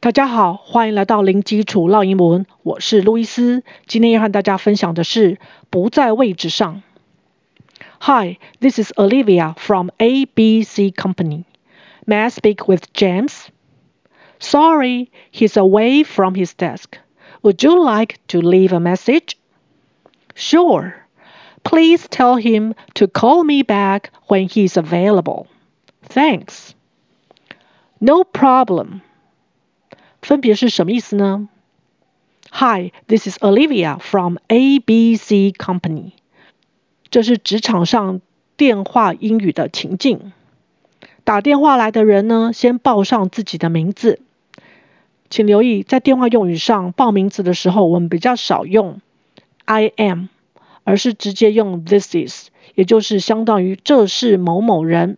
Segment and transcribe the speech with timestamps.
[0.00, 3.64] 大家好，欢迎来到零基础绕英文，我是路易斯。
[3.86, 5.38] 今天要和大家分享的是
[5.70, 6.82] 不在位置上。
[8.00, 11.44] Hi, this is Olivia from ABC Company.
[12.06, 13.48] May I speak with James?
[14.38, 16.98] Sorry, he's away from his desk.
[17.42, 19.36] Would you like to leave a message?
[20.34, 20.94] Sure.
[21.64, 25.48] Please tell him to call me back when he's available.
[26.02, 26.74] Thanks.
[28.00, 29.00] No problem.
[30.31, 31.49] 分别是什么意思呢
[32.51, 36.13] ？Hi, this is Olivia from ABC Company.
[37.09, 38.21] 这是职场上
[38.55, 40.31] 电话英语的情境。
[41.25, 44.21] 打电话来的人呢，先报上自己的名字。
[45.29, 49.01] 请留意，在电话用语上报名字的时候，我们比较少用
[49.65, 50.27] I am。
[50.85, 55.17] 而是直接用 this is，也就是相当于这是某某人。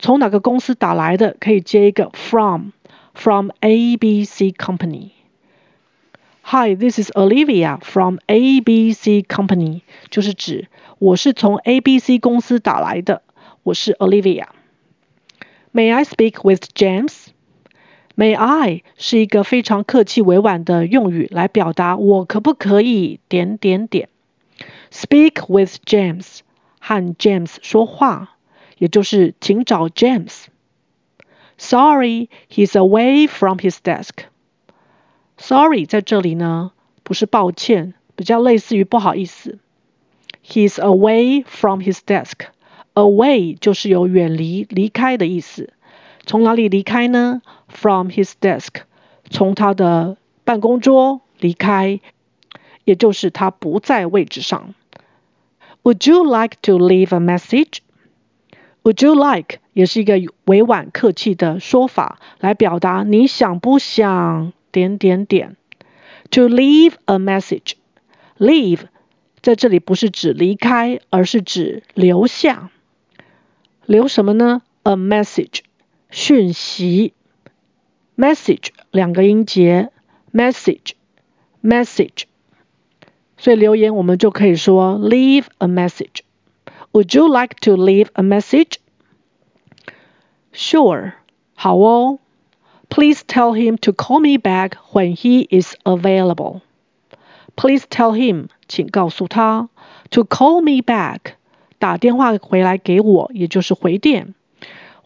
[0.00, 2.70] 从哪个公司打来的，可以接一个 From
[3.13, 13.21] from，from ABC Company。Hi, this is Olivia from ABC Company，就是指我是从 ABC 公司打来的，
[13.63, 17.27] 我是 Olivia。May I speak with James?
[18.15, 24.09] May I 是一个非常客气委婉的用语，来表达我可不可以点点点。
[24.91, 26.39] Speak with James，
[26.79, 28.37] 和 James 说话，
[28.79, 30.45] 也就是请找 James。
[31.57, 34.25] Sorry, he's away from his desk.
[35.37, 36.71] Sorry 在这里呢，
[37.03, 39.59] 不是抱歉，比较类似于不好意思。
[40.45, 42.47] He's away from his desk.
[42.93, 45.73] Away 就是有远离、离开的意思。
[46.25, 47.41] 从哪里离开呢？
[47.67, 48.81] From his desk，
[49.29, 51.99] 从他的办公桌离开，
[52.83, 54.73] 也就是他不在位置上。
[55.83, 57.79] Would you like to leave a message?
[58.83, 65.56] Would you like 也是一个委婉客气的说法，来表达你想不想点点点。
[66.30, 67.72] To leave a message,
[68.38, 68.80] leave
[69.42, 72.70] 在这里不是指离开，而是指留下。
[73.84, 75.60] 留什么呢？A message
[76.10, 77.12] 讯息。
[78.16, 79.90] Message 两个音节
[80.32, 80.92] ，message
[81.62, 82.22] message。
[83.36, 86.20] 所以留言我们就可以说 leave a message.
[86.92, 88.76] Would you like to leave a message?
[90.74, 91.12] Sure.
[91.54, 92.18] 好哦。
[92.88, 96.62] Please tell him to call me back when he is available.
[97.54, 99.68] Please tell him，请告诉他
[100.10, 101.34] ，to call me back，
[101.78, 104.34] 打电话回来给我，也就是回电。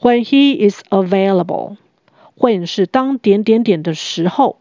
[0.00, 4.60] When he is available，when 是当点点点的时候。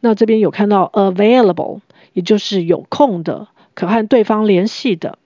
[0.00, 1.82] 那这边有看到 available。
[2.14, 5.18] 也就是有空的，可和对方联系的。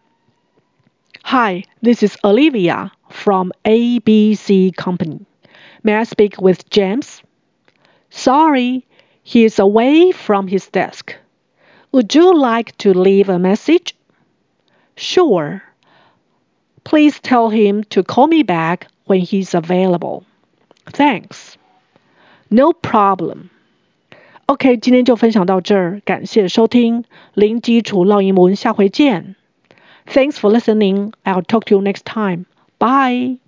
[1.24, 5.26] Hi, this is Olivia from ABC Company.
[5.84, 7.22] May I speak with James?
[8.10, 8.86] Sorry,
[9.24, 11.16] he is away from his desk.
[11.92, 13.96] Would you like to leave a message?
[14.96, 15.62] Sure.
[16.84, 20.24] Please tell him to call me back when he's available.
[20.88, 21.58] Thanks.
[22.50, 23.50] No problem.
[24.48, 27.06] OK，今天就分享到这儿，感谢收听
[27.36, 29.36] 零基础绕英文，下回见。
[30.08, 31.14] Thanks for listening.
[31.24, 32.46] I'll talk to you next time.
[32.85, 33.39] Bye.